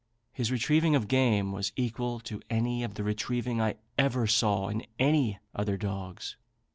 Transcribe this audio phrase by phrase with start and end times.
[0.33, 4.83] His retrieving of game was equal to any of the retrieving I ever saw in
[4.97, 6.37] any other dogs.